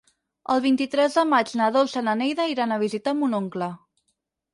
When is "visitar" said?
2.85-3.15